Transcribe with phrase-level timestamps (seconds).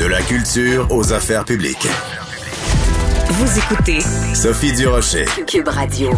[0.00, 1.86] De la culture aux affaires publiques.
[3.28, 4.00] Vous écoutez
[4.34, 5.26] Sophie Durocher.
[5.46, 6.10] Cube Radio.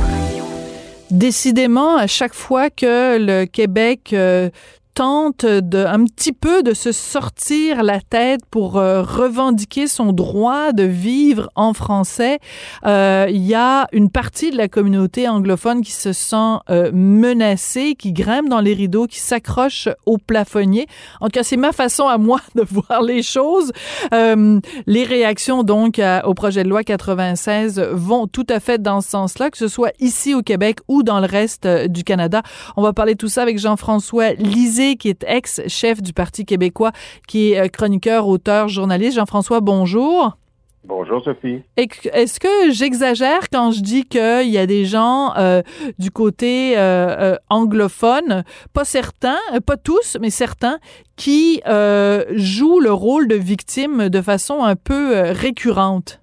[1.11, 4.51] Décidément, à chaque fois que le Québec euh,
[4.95, 10.73] tente de un petit peu de se sortir la tête pour euh, revendiquer son droit
[10.73, 12.39] de vivre en français.
[12.85, 17.95] Euh, il y a une partie de la communauté anglophone qui se sent euh, menacée,
[17.99, 20.87] qui grimpe dans les rideaux, qui s'accroche au plafonnier.
[21.21, 23.73] En tout cas, c'est ma façon à moi de voir les choses.
[24.13, 29.51] les réactions donc au projet de loi 96 vont tout à fait dans ce sens-là,
[29.51, 32.43] que ce soit ici au Québec ou dans le reste du Canada.
[32.77, 36.93] On va parler de tout ça avec Jean-François Lisée qui est ex-chef du Parti québécois,
[37.29, 39.17] qui est euh, chroniqueur, auteur, journaliste.
[39.17, 40.37] Jean-François, bonjour.
[40.85, 41.63] Bonjour Sophie.
[41.77, 45.63] Est-ce que j'exagère quand je dis qu'il y a des gens euh,
[46.01, 50.81] du côté euh, anglophone, pas certains, pas tous, mais certains,
[51.15, 51.63] qui
[52.33, 56.22] jouent le rôle de victime de façon un peu récurrente?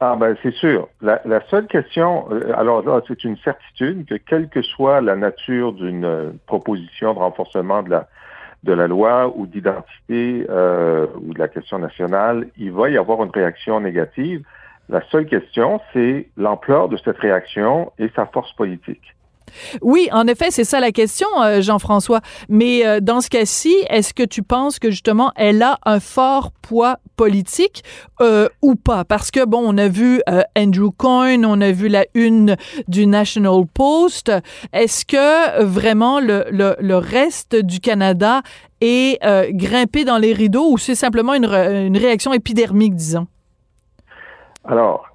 [0.00, 0.88] Ah ben c'est sûr.
[1.00, 5.72] La, seule question, euh, alors là, c'est une certitude que quelle que soit la nature
[5.72, 8.08] d'une euh, proposition de renforcement de la
[8.64, 13.22] de la loi ou d'identité euh, ou de la question nationale, il va y avoir
[13.22, 14.42] une réaction négative.
[14.88, 19.14] La seule question, c'est l'ampleur de cette réaction et sa force politique.
[19.82, 22.20] Oui, en effet, c'est ça la question, euh, Jean-François.
[22.48, 26.52] Mais euh, dans ce cas-ci, est-ce que tu penses que justement elle a un fort
[26.62, 27.82] poids politique
[28.20, 29.04] euh, ou pas?
[29.04, 30.20] Parce que bon, on a vu
[30.56, 34.32] Andrew Coyne, on a vu la une du National Post.
[34.72, 38.42] Est-ce que vraiment le, reste du Canada
[38.80, 39.18] est
[39.52, 43.26] grimpé dans les rideaux ou c'est simplement une, une réaction épidermique, disons?
[44.64, 45.08] Alors,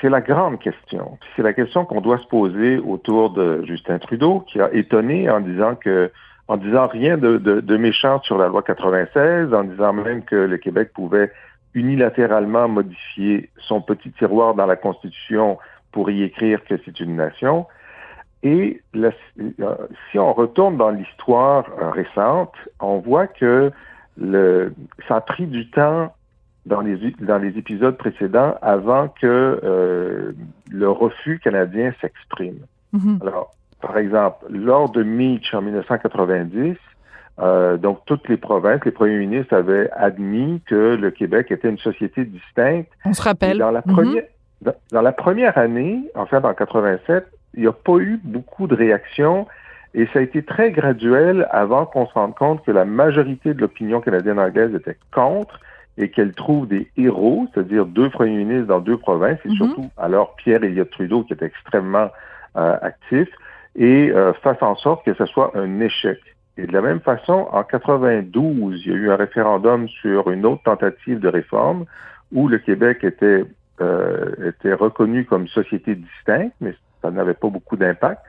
[0.00, 1.18] c'est la grande question.
[1.34, 5.40] C'est la question qu'on doit se poser autour de Justin Trudeau, qui a étonné en
[5.40, 6.10] disant que,
[6.48, 10.90] en disant rien de, méchant sur la loi 96, en disant même que le Québec
[10.94, 11.32] pouvait
[11.74, 15.58] unilatéralement modifier son petit tiroir dans la Constitution
[15.92, 17.66] pour y écrire que c'est une nation.
[18.42, 19.10] Et euh,
[20.10, 23.72] si on retourne dans l'histoire récente, on voit que
[24.16, 24.72] le,
[25.08, 26.14] ça a pris du temps
[26.66, 30.32] dans les, dans les épisodes précédents avant que euh,
[30.70, 32.58] le refus canadien s'exprime.
[32.92, 33.20] Mhm.
[33.22, 36.76] Alors, par exemple, lors de Meach en 1990,
[37.38, 41.78] euh, donc toutes les provinces, les premiers ministres avaient admis que le Québec était une
[41.78, 42.90] société distincte.
[43.04, 43.58] On se rappelle.
[43.58, 44.24] dans la première,
[44.62, 48.74] dans, la première année, en fait, en 87, il n'y a pas eu beaucoup de
[48.74, 49.46] réactions
[49.94, 53.60] et ça a été très graduel avant qu'on se rende compte que la majorité de
[53.60, 55.60] l'opinion canadienne-anglaise était contre
[55.98, 59.56] et qu'elle trouve des héros, c'est-à-dire deux premiers ministres dans deux provinces, et mhm.
[59.56, 62.10] surtout alors Pierre Elliott Trudeau qui est extrêmement
[62.56, 63.28] euh, actif,
[63.76, 66.18] et euh, fasse en sorte que ce soit un échec.
[66.58, 70.46] Et de la même façon, en 92, il y a eu un référendum sur une
[70.46, 71.84] autre tentative de réforme
[72.32, 73.44] où le Québec était,
[73.80, 78.22] euh, était reconnu comme société distincte, mais ça n'avait pas beaucoup d'impact.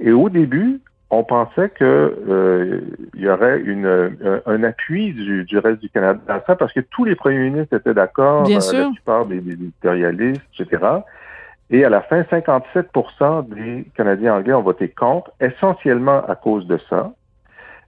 [0.00, 1.84] Et au début, on pensait que
[2.28, 2.80] euh,
[3.16, 6.80] y aurait une, euh, un, appui du, du, reste du Canada dans ça parce que
[6.80, 10.78] tous les premiers ministres étaient d'accord, Bien euh, la plupart des, des, éditorialistes, etc.
[11.70, 16.78] Et à la fin, 57% des Canadiens anglais ont voté contre, essentiellement à cause de
[16.88, 17.12] ça.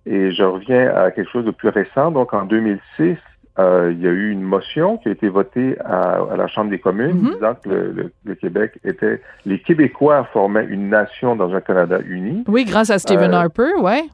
[0.04, 2.10] Et je reviens à quelque chose de plus récent.
[2.10, 3.16] Donc, en 2006,
[3.58, 6.78] euh, il y a eu une motion qui a été votée à, la Chambre des
[6.78, 7.34] communes mhm.
[7.34, 9.20] disant que le, Québec était...
[9.44, 12.44] Les Québécois formaient une nation dans un Canada uni.
[12.48, 14.04] Oui, grâce à Stephen euh, Harper, ouais.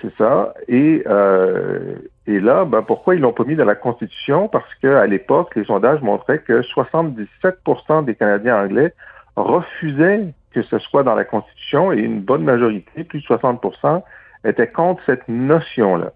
[0.00, 0.54] C'est ça.
[0.66, 4.48] Et, euh, et là, ben, pourquoi ils l'ont pas mis dans la Constitution?
[4.48, 8.94] Parce qu'à l'époque, les sondages montraient que 77% des Canadiens anglais
[9.36, 14.02] refusaient que ce soit dans la Constitution et une bonne majorité, plus de 60%
[14.44, 16.12] étaient contre cette notion-là.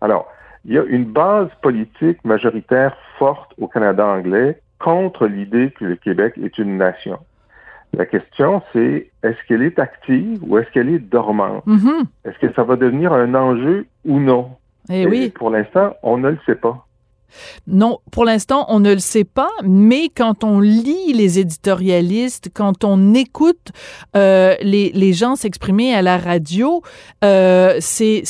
[0.00, 0.32] Alors,
[0.64, 5.96] il y a une base politique majoritaire forte au Canada anglais contre l'idée que le
[5.96, 7.18] Québec est une nation.
[7.92, 11.64] La question, c'est est-ce qu'elle est active ou est-ce qu'elle est dormante?
[11.66, 12.04] Mm-hmm.
[12.24, 14.50] Est-ce que ça va devenir un enjeu ou non?
[14.90, 15.30] Eh Et oui.
[15.30, 16.86] Pour l'instant, on ne le sait pas.
[17.66, 22.84] Non, pour l'instant, on ne le sait pas, mais quand on lit les éditorialistes, quand
[22.84, 23.72] on écoute
[24.16, 26.82] euh, les, les, gens s'exprimer à la radio,
[27.24, 28.22] euh, c'est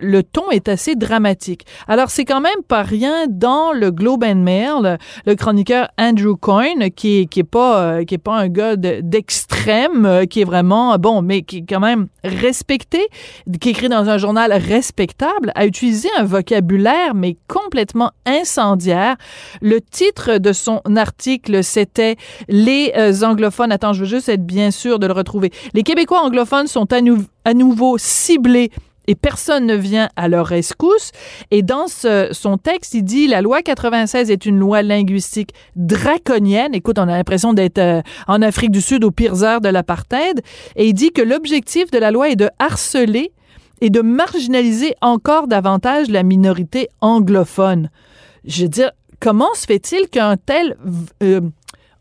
[0.00, 1.64] le ton est assez dramatique.
[1.86, 6.90] Alors c'est quand même pas rien dans le Globe and Mail, le, chroniqueur Andrew Coyne,
[6.90, 11.22] qui qui est pas euh, qui est pas un gars d'extrême, qui est vraiment bon,
[11.22, 13.06] mais qui est quand même respecté,
[13.60, 19.16] qui écrit dans un journal respectable, a utilisé un vocabulaire mais complètement incendiaire.
[19.60, 22.16] Le titre de son article, c'était
[22.48, 23.72] Les euh, anglophones.
[23.72, 25.50] Attends, je veux juste être bien sûr de le retrouver.
[25.74, 28.70] Les Québécois anglophones sont à, nouveau ciblés
[29.06, 31.12] et personne ne vient à leur rescousse.
[31.50, 36.74] Et dans son texte, il dit la loi 96 est une loi linguistique draconienne.
[36.74, 40.42] Écoute, on a l'impression d'être euh, en Afrique du Sud aux pires heures de l'apartheid.
[40.76, 43.32] Et il dit que l'objectif de la loi est de harceler
[43.80, 47.90] et de marginaliser encore davantage la minorité anglophone.
[48.44, 48.90] Je veux dire,
[49.20, 50.76] comment se fait-il qu'un tel
[51.22, 51.40] euh,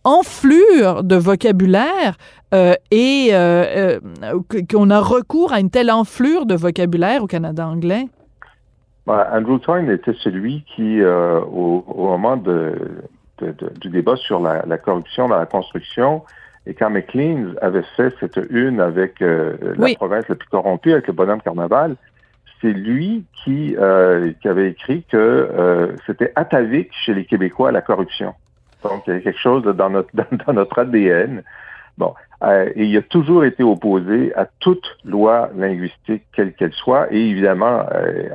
[0.04, 2.18] enflure de vocabulaire
[2.54, 4.00] euh, et euh,
[4.72, 8.06] qu'on a recours à une telle enflure de vocabulaire au Canada anglais?
[9.06, 12.76] Bah, Andrew Toyne était celui qui, au, moment de,
[13.80, 16.24] du débat sur la, corruption dans la construction,
[16.68, 21.08] et quand McLean avait fait cette une avec euh, la province la plus corrompue, avec
[21.08, 21.96] le bonhomme carnaval,
[22.62, 27.82] c'est lui qui, euh, qui avait écrit que euh, c'était atavique chez les Québécois la
[27.82, 28.34] corruption.
[28.84, 30.10] Donc, il y a quelque chose dans notre,
[30.48, 31.42] dans, notre ADN.
[31.98, 32.14] Bon,
[32.76, 37.82] et il a toujours été opposé à toute loi linguistique, quelle qu'elle soit, et évidemment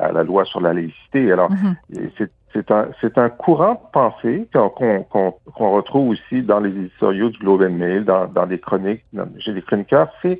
[0.01, 1.31] à la loi sur la laïcité.
[1.31, 2.11] Alors, mm-hmm.
[2.19, 7.39] c'est c'est un, c'est un courant de pensée qu'on, retrouve aussi dans les éditoriaux du
[7.39, 9.05] Globe and Mail, dans, dans les chroniques,
[9.39, 10.09] chez les chroniqueurs.
[10.21, 10.39] C'est,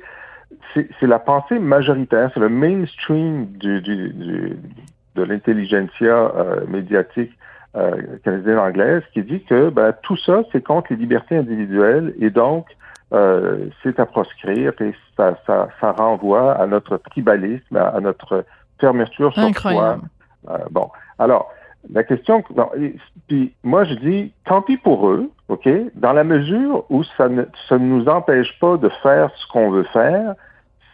[0.73, 4.57] c'est, c'est la pensée majoritaire, c'est le mainstream du, du, du
[5.15, 7.31] de l'intelligentsia euh, médiatique
[7.75, 12.65] euh, canadienne-anglaise qui dit que ben, tout ça, c'est contre les libertés individuelles et donc
[13.11, 18.45] euh, c'est à proscrire et ça, ça, ça renvoie à notre tribalisme, à, notre
[18.79, 19.97] fermeture sur soi.
[20.49, 20.89] Euh, bon,
[21.19, 21.51] alors,
[21.91, 22.69] la question, non,
[23.27, 27.43] puis moi je dis, tant pis pour eux, ok, dans la mesure où ça ne,
[27.67, 30.35] ça ne nous empêche pas de faire ce qu'on veut faire,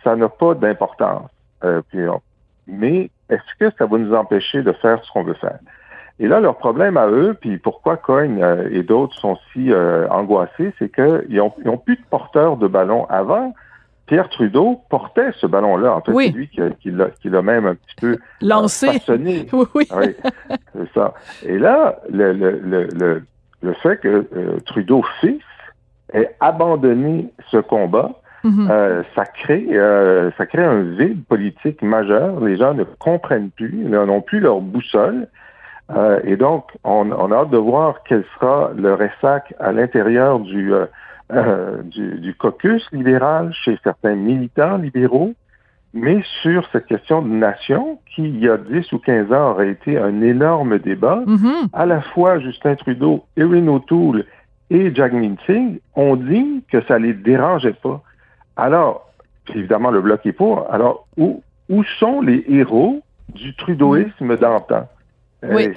[0.03, 1.29] ça n'a pas d'importance.
[1.63, 1.81] Euh,
[2.67, 5.59] mais est-ce que ça va nous empêcher de faire ce qu'on veut faire?
[6.19, 10.07] Et là, leur problème à eux, puis pourquoi Coyne euh, et d'autres sont si euh,
[10.09, 13.53] angoissés, c'est qu'ils n'ont ont plus de porteurs de ballons avant.
[14.09, 15.93] Pierre Trudeau portait ce ballon-là.
[15.93, 16.89] En fait, c'est lui qui,
[17.29, 18.99] l'a même un petit peu lancé.
[19.07, 19.87] oui, oui.
[19.95, 20.15] oui
[20.73, 21.13] c'est ça.
[21.45, 23.23] Et là, le, le,
[23.61, 25.43] le, fait que euh, Trudeau fils
[26.11, 28.71] ait abandonné ce combat, mm-hmm.
[28.71, 32.39] euh, ça crée euh, ça crée un vide politique majeur.
[32.39, 35.27] Les gens ne comprennent plus, ils n'ont plus leur boussole.
[36.23, 40.71] Et donc, on, on, a hâte de voir quel sera le ressac à l'intérieur du
[41.31, 45.35] euh, du, caucus libéral chez certains militants libéraux,
[45.93, 49.69] mais sur cette question de nation qui, il y a 10 ou 15 ans, aurait
[49.69, 51.23] été un énorme débat.
[51.27, 51.69] Mm-hmm.
[51.71, 54.25] À la fois, Justin Trudeau, Erin O'Toole
[54.71, 55.11] et Jack
[55.45, 58.01] Singh ont dit que ça les dérangeait pas.
[58.57, 59.07] Alors,
[59.53, 60.65] évidemment, le bloc est pour.
[60.71, 63.03] Alors, où, où sont les héros
[63.35, 64.87] du trudeauisme d'antan?
[65.43, 65.73] Euh,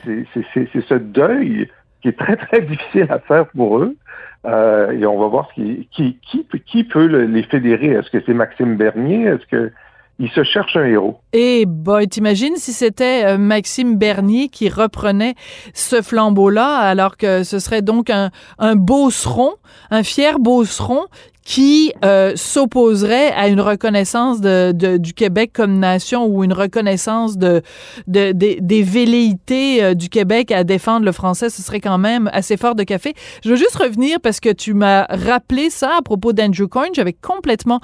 [0.55, 1.69] c'est ce deuil
[2.01, 3.97] qui est très, très difficile à faire pour eux.
[4.45, 7.89] Euh, et on va voir ce qui, qui, qui, qui peut les fédérer.
[7.89, 9.27] Est-ce que c'est Maxime Bernier?
[9.27, 9.73] Est-ce que
[10.19, 11.19] il se cherche un héros.
[11.33, 15.35] Et bah, t'imagines si c'était euh, Maxime Bernier qui reprenait
[15.75, 19.55] ce flambeau-là, alors que ce serait donc un, un beauceron,
[19.91, 21.07] un fier beauceron
[21.45, 27.63] qui euh, s'opposerait à une reconnaissance du Québec comme nation ou une reconnaissance de,
[28.07, 32.57] de, des velléités euh, du Québec à défendre le français, ce serait quand même assez
[32.57, 33.15] fort de café.
[33.45, 36.95] Je veux juste revenir parce que tu m'as rappelé ça à propos d'Andrew Coyne.
[36.95, 37.81] J'avais complètement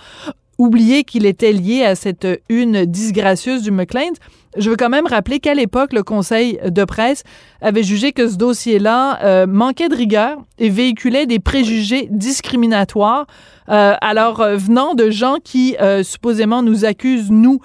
[0.59, 4.13] oublié qu'il était lié à cette une disgracieuse du McLean.
[4.57, 7.23] Je veux quand même rappeler qu'à l'époque, le Conseil de presse
[7.61, 13.27] avait jugé que ce dossier-là euh, manquait de rigueur et véhiculait des préjugés discriminatoires.
[13.69, 17.61] Euh, alors, euh, venant de gens qui supposément nous accusent, nous,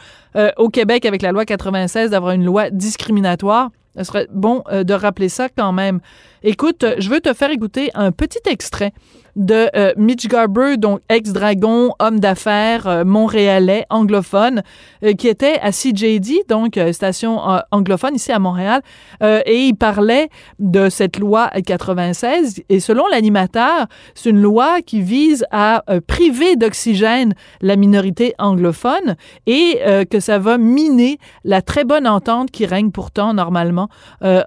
[0.57, 5.29] au Québec, avec la loi 96, d'avoir une loi discriminatoire, ce serait bon de rappeler
[5.29, 5.99] ça quand même.
[6.45, 8.91] Écoute, je veux te faire écouter un petit extrait
[9.35, 14.61] de euh, Mitch Garber, donc ex-dragon, homme d'affaires euh, montréalais, anglophone,
[15.03, 17.39] euh, qui était à CJD, donc station
[17.71, 18.81] anglophone ici à Montréal,
[19.21, 22.61] et il parlait de cette loi 96.
[22.69, 29.79] Et selon l'animateur, c'est une loi qui vise à priver d'oxygène la minorité anglophone et
[30.09, 33.89] que ça va miner la très bonne entente qui règne pourtant normalement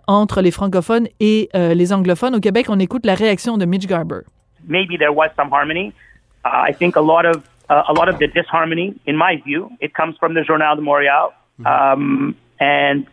[0.06, 2.34] entre les francophones et les anglophones.
[2.34, 4.22] Au Québec, on écoute la réaction de Mitch Garber.
[4.66, 5.94] maybe there was some harmony.
[6.44, 9.70] Uh, I think a lot of uh, a lot of the disharmony, in my view,
[9.80, 11.66] it comes from the Journal de Montréal, mm-hmm.
[11.66, 13.06] um, and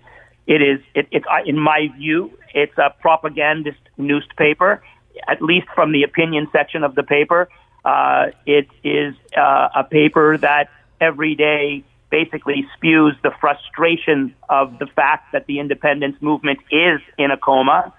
[0.46, 4.84] it is it, it, in my view, it's a propagandist newspaper,
[5.28, 7.50] at least from the opinion section of the paper.
[7.84, 10.70] Uh, it is uh, a paper that
[11.02, 17.32] every day basically spews the frustration of the fact that the independence movement is in
[17.32, 17.92] a coma.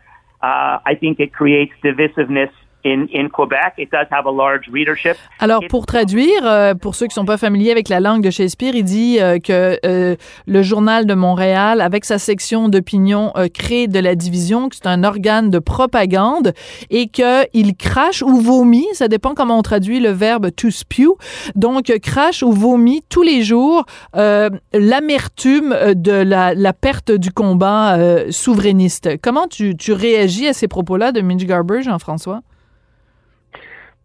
[0.44, 2.52] Uh, I think it creates divisiveness
[2.84, 3.74] in, in Quebec.
[3.78, 5.16] It does have a large readership.
[5.38, 8.74] Alors, pour traduire, euh, pour ceux qui sont pas familiers avec la langue de Shakespeare,
[8.74, 13.98] il dit euh, que euh, le Journal de Montréal, avec sa section d'opinion, crée de
[13.98, 16.52] la division, que c'est un organe de propagande
[16.90, 21.16] et qu'il crache ou vomit, ça dépend comment on traduit le verbe to spew,
[21.54, 27.96] donc crache ou vomit tous les jours l'amertume de la, la, perte du combat
[28.30, 29.20] souverainiste.
[29.22, 32.40] Comment tu, tu réagis à ces propos-là de Mitch Garber, Jean-François?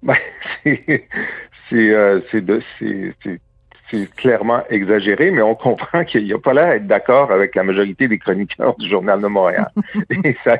[0.03, 0.15] Ben,
[1.73, 2.21] euh,
[3.91, 7.63] c'est clairement exagéré, mais on comprend qu'il n'y a pas l'air d'être d'accord avec la
[7.63, 9.71] majorité des chroniqueurs du Journal de Montréal.
[10.23, 10.57] et ça,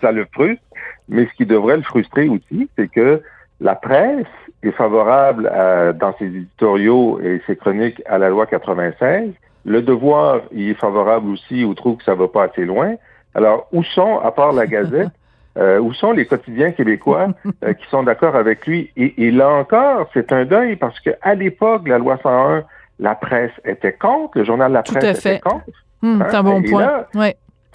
[0.00, 0.62] ça, le frustre.
[1.08, 3.22] Mais ce qui devrait le frustrer aussi, c'est que
[3.60, 4.26] la presse
[4.62, 5.50] est favorable
[5.98, 9.32] dans ses éditoriaux et ses chroniques à la loi 96.
[9.64, 12.94] Le devoir y est favorable aussi ou trouve que ça va pas assez loin.
[13.34, 15.08] Alors, où sont, à part la Gazette,
[15.58, 17.28] euh, où sont les quotidiens québécois
[17.64, 18.90] euh, qui sont d'accord avec lui?
[18.96, 22.64] Et, là encore, c'est un deuil parce qu'à l'époque, la loi 101,
[22.98, 25.64] la presse était contre, le journal La Presse était contre.
[26.02, 26.42] Hum, c'est un hein?
[26.42, 27.04] bon point.
[27.14, 27.32] Là,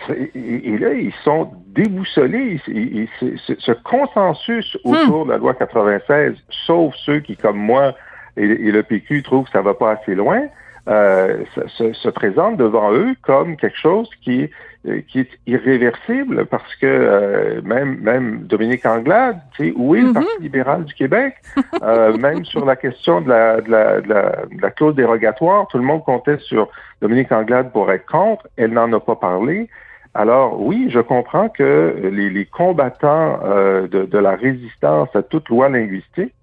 [0.10, 2.60] et, là, ils sont déboussolés.
[2.66, 4.96] ce consensus hum.
[4.96, 7.96] autour de la loi 96, sauf ceux qui, comme moi
[8.38, 10.42] et, le PQ, trouvent que ça va pas assez loin,
[10.88, 11.44] euh,
[11.78, 14.50] se, se, présente devant eux comme quelque chose qui,
[14.88, 20.02] euh, qui est irréversible parce que euh, même même Dominique Anglade, tu sais, où est
[20.02, 20.14] le mm-hmm.
[20.14, 21.36] Parti libéral du Québec,
[21.82, 25.68] euh, même sur la question de la, de la, de la, de la clause dérogatoire,
[25.70, 26.70] tout le monde comptait sur
[27.02, 28.48] Dominique Anglade pour être contre.
[28.56, 29.68] Elle n'en a pas parlé.
[30.14, 35.50] Alors oui, je comprends que les, les combattants euh, de, de, la résistance à toute
[35.50, 36.34] loi linguistique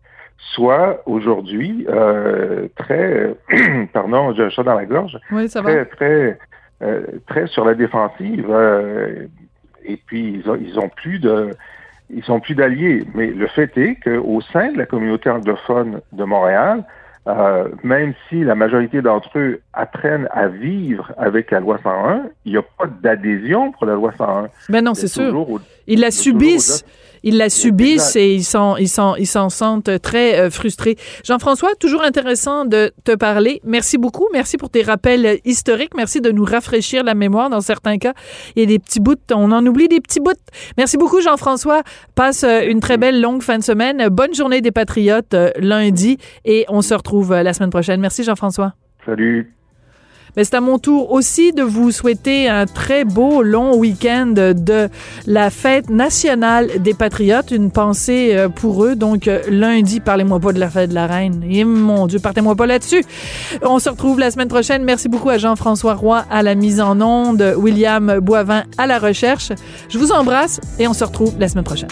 [0.55, 3.35] soit aujourd'hui euh, très,
[3.93, 5.85] pardon, j'ai un chat dans la gorge, oui, ça très, va.
[5.87, 6.39] très,
[6.83, 8.47] euh, très sur la défensive.
[8.51, 9.27] Euh,
[9.85, 11.51] et puis ils ont, ils ont plus de,
[12.11, 13.05] ils sont plus d'alliés.
[13.15, 16.85] Mais le fait est qu'au sein de la communauté anglophone de Montréal,
[17.29, 22.53] euh, même si la majorité d'entre eux apprennent à vivre avec la loi 101, il
[22.53, 24.49] n'y a pas d'adhésion pour la loi 101.
[24.69, 25.47] Ben non, c'est sûr.
[25.87, 26.85] Ils la subissent.
[27.23, 30.97] Ils la subissent et ils sont, ils sont, ils s'en sentent très euh, frustrés.
[31.25, 33.61] Jean-François, toujours intéressant de te parler.
[33.65, 34.29] Merci beaucoup.
[34.33, 35.95] Merci pour tes rappels historiques.
[35.97, 38.15] Merci de nous rafraîchir la mémoire dans certains cas.
[38.57, 40.33] Il y a des petits bouts, on en oublie des petits bouts.
[40.77, 41.83] Merci beaucoup, Jean-François.
[42.15, 44.09] Passe euh, une très belle longue fin de semaine.
[44.09, 48.01] Bonne journée des Patriotes lundi et on se retrouve euh, la semaine prochaine.
[48.01, 48.75] Merci Jean-François.
[49.07, 49.53] Salut.
[50.37, 54.89] Mais c'est à mon tour aussi de vous souhaiter un très beau long week-end de
[55.27, 57.51] la fête nationale des patriotes.
[57.51, 58.97] Une pensée euh, pour eux.
[58.97, 61.45] Donc, euh, lundi, parlez-moi pas de la fête de la reine.
[61.49, 63.05] Et mon Dieu, partez-moi pas là-dessus.
[63.63, 64.85] On se retrouve la semaine prochaine.
[64.85, 69.53] Merci beaucoup à Jean-François Roy à la mise en onde, William Boivin à la recherche.
[69.89, 71.89] Je vous embrasse et on se retrouve la semaine prochaine.